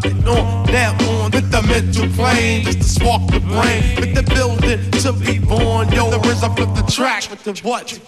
[0.04, 4.22] it on down on with the mental plane, just to spark the brain, with the
[4.34, 5.90] building to be born.
[5.92, 7.98] Yo, the rhythm of the track with the what?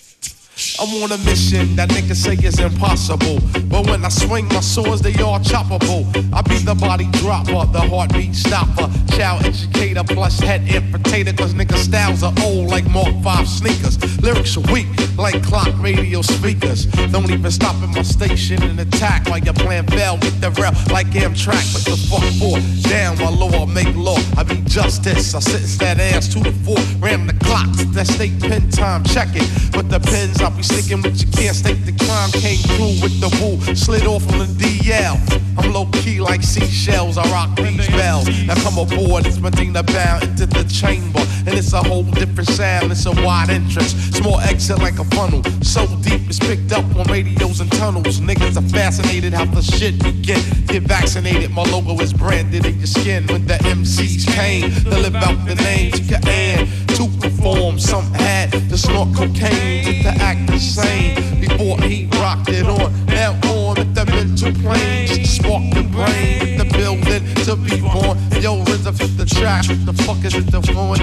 [0.81, 3.39] I'm on a mission that niggas say is impossible.
[3.69, 6.03] But when I swing my swords, they all choppable.
[6.35, 11.37] I be the body dropper, the heartbeat stopper, child educator, plus head infiltrator.
[11.39, 14.03] Cause niggas styles are old like Mark 5 sneakers.
[14.21, 16.87] Lyrics are weak like clock radio speakers.
[17.13, 20.19] Don't even stop at my station and attack while your plan fail.
[20.19, 21.65] Get the rail like Amtrak.
[21.73, 22.59] What the fuck for?
[22.89, 24.19] Down while law I make law.
[24.37, 25.37] I be justice.
[25.37, 26.79] I sentence that ass to the floor.
[26.99, 27.85] Ram the clocks.
[27.95, 29.05] That state pen time.
[29.05, 29.49] Check it.
[29.73, 32.31] But the pins I be sticking with you can't state the crime.
[32.33, 33.61] Came through with the woo.
[33.75, 35.17] Slid off on the DL.
[35.59, 37.19] I'm low key like seashells.
[37.19, 38.27] I rock these bells.
[38.47, 39.27] Now come aboard.
[39.27, 41.21] It's Medina bound into the chamber.
[41.47, 42.91] And it's a whole different sound.
[42.91, 43.93] It's a wide entrance.
[44.17, 45.43] Small exit like a funnel.
[45.63, 48.21] So deep it's picked up on radios and tunnels.
[48.21, 50.23] Niggas are fascinated how the shit begin.
[50.23, 51.51] Get Get vaccinated.
[51.53, 53.27] My logo is branded in your skin.
[53.29, 57.79] When the MCs came to live out the name to your and to perform.
[57.79, 61.41] Some had to snort cocaine to act the same.
[61.41, 62.93] Before he rocked it on.
[63.07, 65.07] Now on with the mental plane.
[65.09, 66.41] Just spark the brain.
[66.41, 68.19] With the building to be born.
[68.41, 69.65] Yo, rhythm fit the track.
[69.67, 71.01] The fuck is it the phone?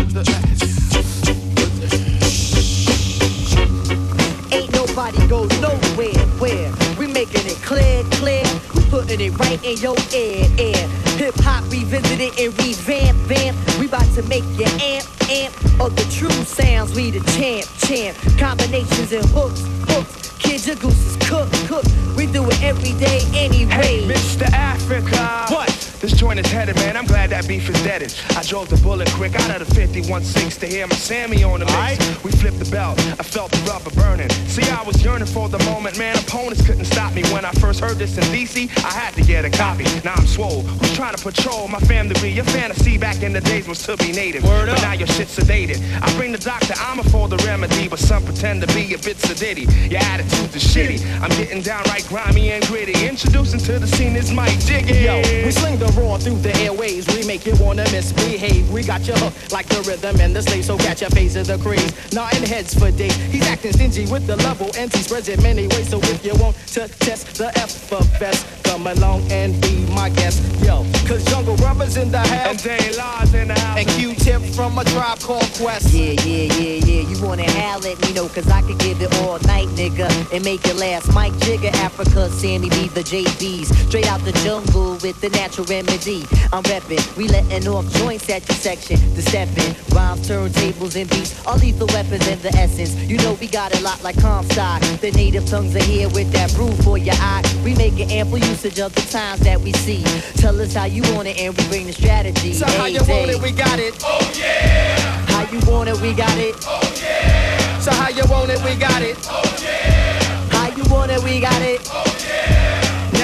[4.54, 6.26] Ain't nobody goes nowhere.
[6.40, 8.44] Where we making it clear, clear.
[8.76, 10.88] We putting it right in your ear, ear.
[11.20, 13.58] Hip hop revisited and revamp, vamp.
[13.80, 16.94] We about to make you amp, amp of the true sounds.
[16.94, 18.18] We the champ, champ.
[18.38, 20.38] Combinations and hooks, hooks.
[20.38, 21.90] Kid, your goose is cooked, cooked.
[22.18, 23.72] We do it every day anyway.
[23.72, 24.52] Hey, Mr.
[24.52, 25.46] Africa.
[25.54, 25.71] What?
[26.02, 26.98] This joint is headed, man.
[26.98, 28.12] I'm glad that beef is deaded.
[28.36, 31.68] I drove the bullet quick out of the 51.6 to hear my Sammy on the
[31.68, 32.24] mix.
[32.24, 32.98] We flipped the belt.
[33.20, 34.32] I felt the rubber burning.
[34.50, 36.18] See, I was yearning for the moment, man.
[36.18, 37.22] Opponents couldn't stop me.
[37.32, 39.84] When I first heard this in DC, I had to get a copy.
[40.04, 40.64] Now I'm swole.
[40.64, 42.16] Who's trying to patrol my family?
[42.20, 44.44] Be your fantasy back in the days was to be native.
[44.44, 44.82] Word but up.
[44.82, 45.78] now your shit's sedated.
[46.02, 48.98] I bring the doctor, I'm a for the remedy, but some pretend to be a
[48.98, 49.70] bit sedity.
[49.92, 51.06] Your attitude is shitty.
[51.22, 53.06] I'm getting downright grimy and gritty.
[53.08, 55.06] Introducing to the scene is Mike Jiggy.
[55.06, 57.08] Yo, we sling the raw through the airways.
[57.16, 58.70] We make you wanna misbehave.
[58.72, 61.48] We got you hooked like the rhythm and the slave, so catch a phase of
[61.48, 61.92] the craze.
[62.14, 63.16] Nodding heads for days.
[63.32, 65.90] He's acting stingy with the level, and he spreads it many ways.
[65.90, 70.10] So if you want to test the F of best, come along and be my
[70.10, 70.40] guest.
[70.64, 72.48] Yo, cause Jungle Brothers in the house.
[72.48, 73.78] And De La's in the house.
[73.78, 75.94] And Q-Tip from a tribe called Quest.
[75.94, 77.10] Yeah, yeah, yeah, yeah.
[77.10, 80.08] You wanna howl at me, know, cause I could give it all night, nigga.
[80.34, 81.14] And make it last.
[81.14, 83.68] Mike Jigger, Afrika, Sammy B, the JBs.
[83.90, 86.26] Straight out the jungle with the natural remedy.
[86.54, 88.98] I'm reppin', we letting off joints at your section.
[89.16, 91.46] The steppin', rhymes, turntables, and beats.
[91.46, 92.96] All lethal weapons and the essence.
[92.96, 94.82] You know we got a lot like Comstock.
[95.02, 97.44] The native tongues are here with that brew for your eye.
[97.66, 100.04] We make it ample usage of the times that we see.
[100.40, 102.54] Tell us how you want it and we bring the strategy.
[102.54, 103.96] So how Hey, you want it, we got it.
[104.04, 105.26] Oh yeah.
[105.28, 106.54] How you want it, we got it.
[106.68, 107.80] Oh yeah.
[107.80, 109.18] So how you want it, we got it.
[109.24, 110.22] Oh yeah.
[110.52, 111.82] How you want it, we got it.
[111.92, 112.21] Oh,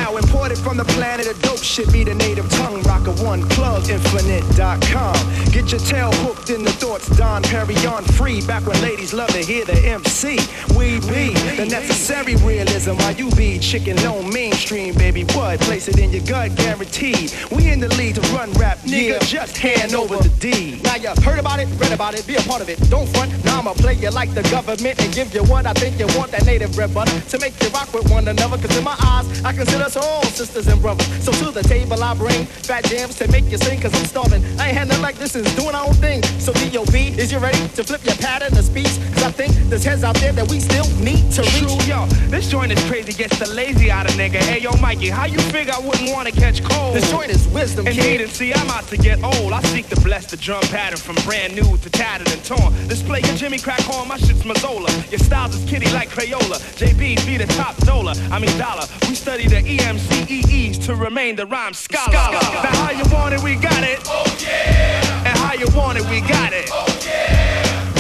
[0.08, 3.90] Now imported from the planet of dope shit, be the native tongue rocker one plug
[3.90, 5.16] infinite.com.
[5.52, 8.40] Get your tail hooked in the thoughts, Don Perry on free.
[8.40, 10.40] Back when ladies love to hear the MC.
[10.78, 15.24] We be the necessary realism while you be chicken no mainstream, baby.
[15.36, 15.60] What?
[15.60, 17.34] Place it in your gut, guaranteed.
[17.52, 19.20] We in the lead to run rap, nigga.
[19.28, 20.80] Just hand over the D.
[20.84, 22.80] Now you heard about it, read about it, be a part of it.
[22.90, 23.44] Don't front.
[23.44, 26.32] Now I'ma play you like the government and give you what I think you want.
[26.32, 28.58] That native bread butter to make you rock with one another.
[28.58, 31.08] Cause in my eyes, I consider us all sisters and brothers.
[31.24, 33.80] So to the table I bring fat jams to make you sing.
[33.82, 34.44] Cause I'm starving.
[34.60, 36.24] I ain't had nothing like this is doing our own thing.
[36.40, 37.16] So D.O.B.
[37.18, 38.98] is you ready to flip your pattern of speech?
[39.14, 41.68] Cause I think there's heads out there that we still need to reach.
[41.68, 44.38] True, yo, this joint is crazy, gets the lazy out of nigga.
[44.38, 46.96] Hey, yo, Mikey, how you figure I wouldn't want to catch cold?
[46.96, 48.22] This joint is wisdom, Indeed, kid.
[48.22, 49.54] and see, I'm out to get old.
[49.54, 52.74] I seek to bless the drum pattern from brand new to tattered and torn.
[52.88, 54.90] Display your Jimmy crack horn, my shit's Mazzola.
[55.12, 56.58] Your styles is kitty like Crayola.
[56.78, 58.86] JB be the top dollar, I mean dollar.
[59.08, 62.12] We study the E EMCEEs to remain the rhyme scholar.
[62.12, 64.00] Now how you want it, we got it.
[64.06, 65.26] Oh yeah.
[65.26, 66.97] And how you want it, we got it.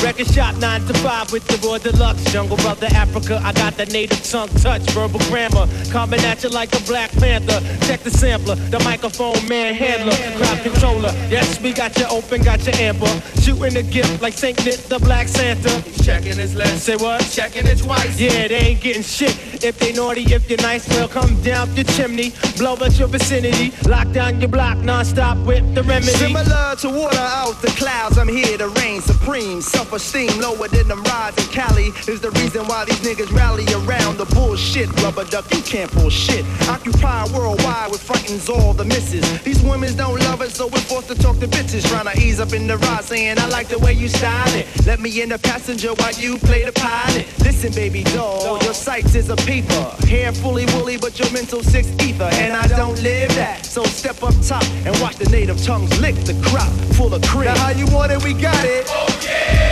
[0.04, 2.24] Record shop 9 to 5 with the raw deluxe.
[2.32, 4.82] Jungle brother Afrika, I got the native tongue touch.
[4.92, 7.60] Verbal grammar, coming at you like a black panther.
[7.86, 11.12] Check the sampler, the microphone man handler, crowd controller.
[11.30, 13.08] Yes, we got you open, got you amber.
[13.42, 15.84] Shooting the gift like Saint Nick, the black Santa.
[16.04, 16.86] Checking his list.
[16.86, 17.22] Say what?
[17.32, 18.20] Checking it twice.
[18.20, 19.36] Yeah, they ain't getting shit.
[19.64, 22.34] If they naughty, if you're nice, well, come down the chimney.
[22.58, 23.74] Blow up your vicinity.
[23.88, 26.12] Lock down your block non-stop with the remedy.
[26.12, 29.62] Similar to water out the clouds, I'm here to reign supreme.
[29.88, 34.18] Self-esteem lower than them rides in Cali is the reason why these niggas rally around
[34.18, 34.90] the bullshit.
[35.02, 36.44] Rubber duck, you can't pull shit.
[36.68, 39.24] Occupy worldwide with frightens all the misses.
[39.44, 41.88] These women don't love us, so we're forced to talk to bitches.
[41.88, 44.68] Trying to ease up in the ride, saying I like the way you style it.
[44.86, 47.26] Let me in the passenger while you play the pilot.
[47.40, 49.96] Listen, baby doll, your sights is a peeper.
[50.06, 52.30] Hair fully woolly, but your mental six ether.
[52.34, 53.66] And I don't live that.
[53.66, 56.68] So step up top and watch the native tongues lick the crop
[56.98, 57.46] full of cream.
[57.46, 58.84] Now how you want it, we got it.
[58.90, 59.67] Oh yeah.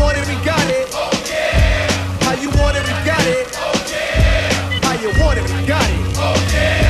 [0.00, 0.88] Want it, we got it.
[0.94, 2.24] Oh yeah.
[2.24, 3.46] How you want it, we got it.
[3.52, 4.80] Oh yeah.
[4.82, 6.16] How you want it, we got it.
[6.16, 6.89] Oh yeah.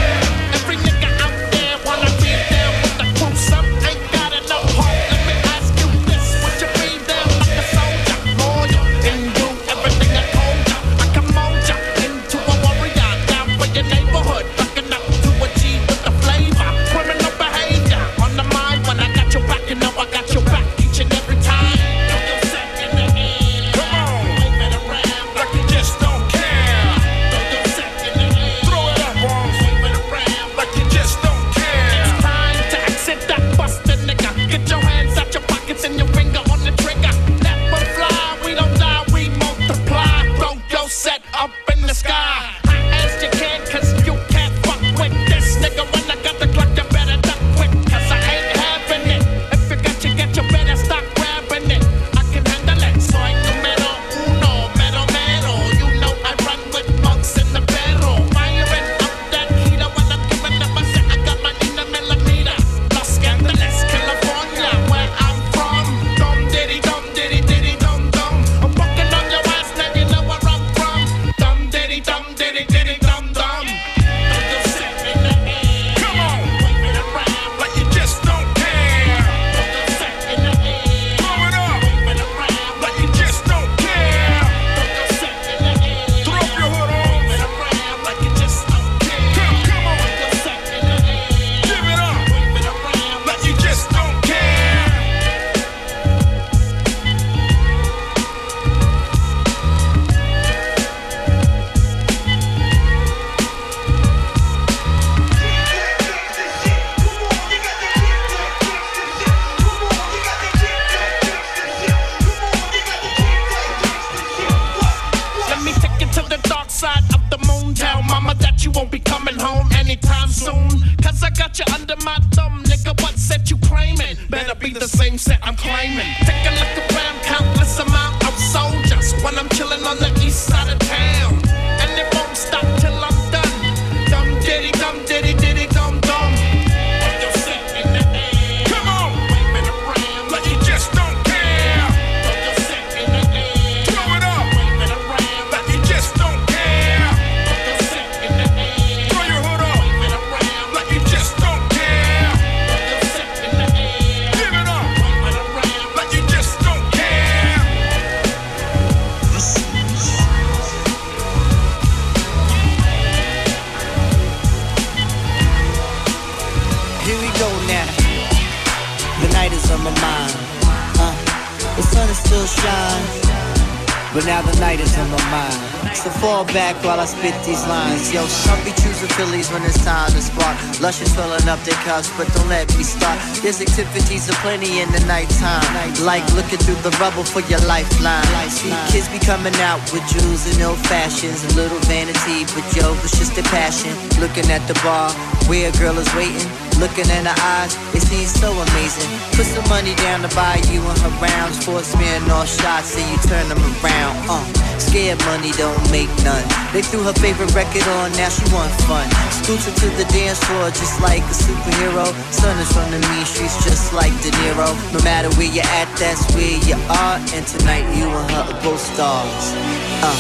[176.21, 178.12] Fall back while I spit these lines.
[178.12, 180.55] Yo, some be choosing Phillies when it's time to spark.
[180.81, 183.18] Luscious filling up their cups, but don't let me start.
[183.43, 185.64] There's activities aplenty in the nighttime.
[186.05, 188.29] Like looking through the rubble for your lifeline.
[188.53, 191.43] See, kids be coming out with jewels and old fashions.
[191.45, 193.97] A little vanity, but yo, it's just a passion.
[194.21, 195.09] Looking at the bar
[195.51, 196.46] where a girl is waiting.
[196.78, 199.11] Looking in her eyes, it seems so amazing.
[199.34, 201.59] Put some money down to buy you and her rounds.
[201.66, 204.14] For smearing off shots, and you turn them around.
[204.30, 204.46] Uh,
[204.78, 206.46] scared money don't make none.
[206.72, 209.11] They threw her favorite record on, now she want fun.
[209.42, 212.07] Scoots to the dance floor just like a superhero.
[212.30, 214.70] Son is from the mean streets just like De Niro.
[214.94, 217.18] No matter where you're at, that's where you are.
[217.34, 219.53] And tonight you and her are both stars.
[220.01, 220.14] Uh,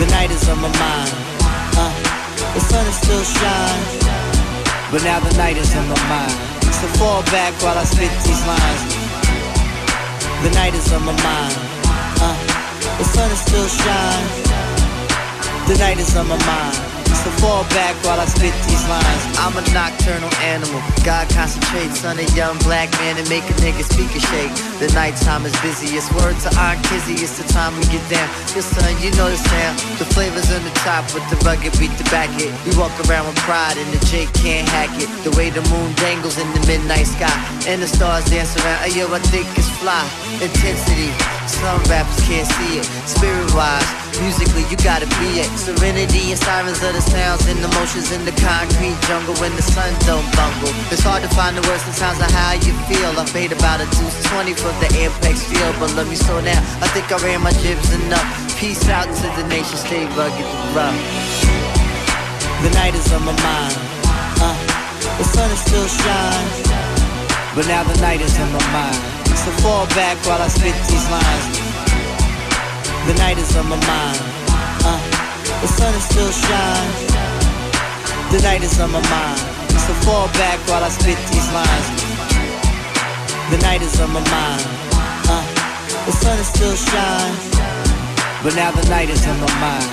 [0.00, 1.37] the night is on my mind.
[2.58, 4.02] The sun is still shines.
[4.90, 6.32] But now the night is on my mind.
[6.74, 8.82] So fall back while I spit these lines.
[10.42, 11.54] The night is on my mind.
[12.18, 12.36] Uh,
[12.98, 14.42] the sun is still shines.
[15.68, 16.87] The night is on my mind.
[17.14, 19.22] So fall back while I spit these lines.
[19.40, 20.80] I'm a nocturnal animal.
[21.04, 24.52] God concentrates on a young black man and make a nigga speak a shake.
[24.78, 26.12] The nighttime is busiest.
[26.14, 28.28] Word to Aunt Kizzy, it's the time we get down.
[28.54, 29.78] Your son, you know the sound.
[29.98, 32.52] The flavors on the top with the rugged beat the back it.
[32.66, 35.08] We walk around with pride and the Jake can't hack it.
[35.24, 37.32] The way the moon dangles in the midnight sky
[37.66, 38.84] and the stars dance around.
[38.88, 40.04] Ayo, I think it's fly.
[40.40, 41.37] Intensity.
[41.48, 42.84] Some rappers can't see it.
[43.08, 43.88] Spirit wise,
[44.20, 45.48] musically, you gotta be it.
[45.56, 49.64] Serenity and sirens of the sounds and the emotions in the concrete jungle when the
[49.64, 50.68] sun don't bungle.
[50.92, 53.16] It's hard to find the words sometimes of how you feel.
[53.16, 56.60] I paid about a deuce 20 for the Ampex feel, but let me slow down.
[56.84, 58.28] I think I ran my jibs enough.
[58.60, 60.98] Peace out to the nation, stay rugged and rough.
[62.60, 63.76] The night is on my mind.
[64.36, 64.56] Uh,
[65.16, 66.56] the sun is still shines,
[67.56, 69.17] but now the night is on my mind.
[69.44, 71.54] So fall back while I spit these lines.
[73.06, 74.20] The night is on my mind.
[74.82, 75.00] Uh,
[75.62, 76.98] the sun is still shines.
[78.34, 79.40] The night is on my mind.
[79.86, 81.88] So fall back while I spit these lines.
[83.50, 84.66] The night is on my mind.
[85.30, 85.46] Uh,
[86.04, 87.48] the sun is still shines.
[88.42, 89.88] But now the night is on my mind.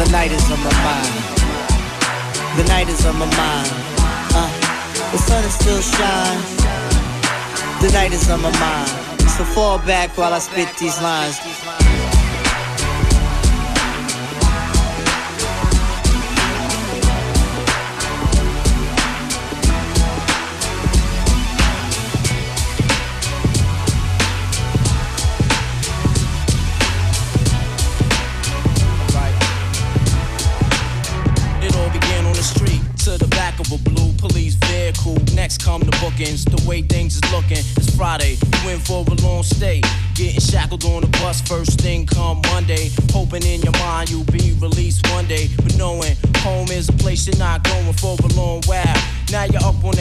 [0.00, 1.14] The night is on my mind.
[2.56, 3.70] The night is on my mind.
[4.32, 4.50] Uh,
[5.12, 6.59] the sun is still shines.
[7.80, 9.20] The night is on my mind.
[9.22, 11.40] So fall back while I spit these lines.
[35.70, 36.44] Come the bookings.
[36.44, 38.38] The way things is looking, it's Friday.
[38.42, 39.80] You in for a long stay.
[40.14, 42.90] Getting shackled on the bus first thing come Monday.
[43.12, 45.48] Hoping in your mind you'll be released one day.
[45.56, 48.98] But knowing home is a place you're not going for a long while.
[49.30, 49.94] Now you're up on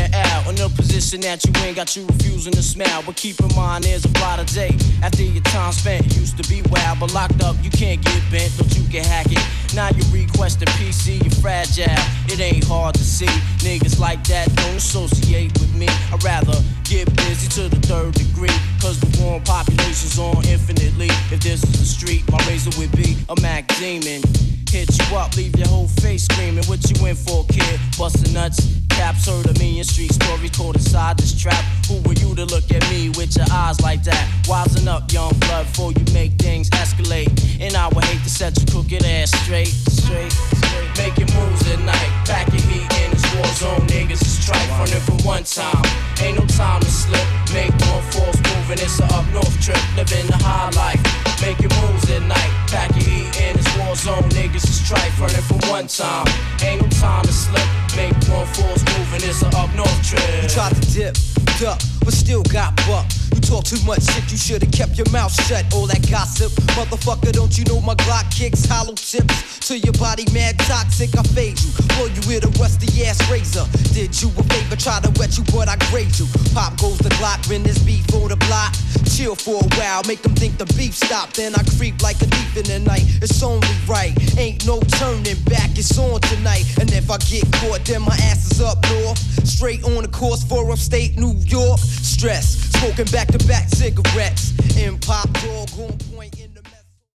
[0.70, 3.03] in a position that you ain't got you refusing to smile.
[3.05, 4.76] But keep in mind there's a brighter day.
[5.03, 8.51] After your time spent, used to be wild, but locked up you can't get bent,
[8.57, 9.43] don't you can hack it.
[9.76, 11.86] Now you request a PC, you're fragile.
[12.28, 13.32] It ain't hard to see.
[13.65, 15.88] Niggas like that don't associate with me.
[16.11, 18.55] I'd rather get busy to the third degree.
[18.82, 21.09] Cause the warm population's on infinitely.
[21.32, 24.22] If this is the street, my razor would be a Mac demon.
[24.70, 26.63] Hit you up, leave your whole face screaming.
[26.65, 27.80] What you in for, kid?
[27.97, 28.78] Bustin' nuts.
[29.00, 31.64] Caps heard a million street stories caught inside this trap.
[31.88, 34.28] Who were you to look at me with your eyes like that?
[34.43, 37.32] Wisen up, young blood, before you make things escalate.
[37.62, 40.89] And I would hate to set your crooked ass straight, straight, straight.
[40.97, 42.12] Making moves at night,
[42.52, 43.88] your heat in this war zone.
[43.88, 45.84] Niggas is trife running for one time.
[46.22, 47.24] Ain't no time to slip.
[47.54, 49.80] Make one false move and it's a up north trip.
[49.95, 51.02] Living the high life.
[51.41, 54.28] Making moves at night, pack your heat in this war zone.
[54.36, 56.28] Niggas is trife running for one time.
[56.62, 57.64] Ain't no time to slip.
[57.95, 60.22] Make one false move and it's a up north trip.
[60.50, 61.16] Tried to dip,
[61.60, 63.06] duck, but still got buck.
[63.50, 65.66] Talk too much shit, you should've kept your mouth shut.
[65.74, 70.24] All that gossip, motherfucker, don't you know my Glock kicks hollow tips to your body,
[70.32, 71.18] mad toxic.
[71.18, 73.66] I fade you, blow you with a rusty ass razor.
[73.91, 76.28] Did you a favor, try to wet you, but I grade you.
[76.54, 78.78] Pop goes the Glock when this beef on the block.
[79.10, 81.36] Chill for a while, make them think the beef stopped.
[81.36, 83.04] Then I creep like a thief in the night.
[83.20, 85.74] It's only right, ain't no turning back.
[85.74, 89.18] It's on tonight, and if I get caught, then my ass is up north.
[89.41, 91.80] Straight on the course for upstate New York.
[91.80, 94.54] Stress, smoking back to back cigarettes.
[94.78, 96.49] And pop dog on point.